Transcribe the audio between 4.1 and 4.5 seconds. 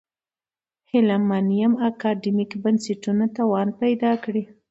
کړي.